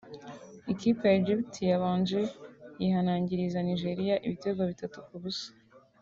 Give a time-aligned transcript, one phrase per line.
[0.73, 2.19] ikipe ya Egypt yabanje
[2.81, 5.49] yihanangiriza Nigeria ibitego bitatu ku busa